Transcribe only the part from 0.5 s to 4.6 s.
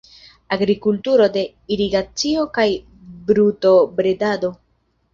Agrikulturo de irigacio kaj brutobredado.